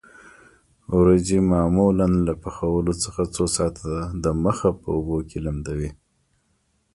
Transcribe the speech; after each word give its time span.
وریجې 0.95 1.39
معمولاً 1.53 2.07
له 2.27 2.33
پخولو 2.43 2.93
څخه 3.03 3.21
څو 3.35 3.43
ساعته 3.55 3.91
د 4.23 4.25
مخه 4.43 4.69
په 4.81 4.87
اوبو 4.95 5.17
کې 5.29 5.37
لمدوي. 5.45 5.89